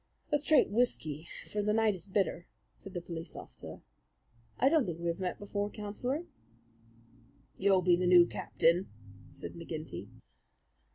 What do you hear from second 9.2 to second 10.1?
said McGinty.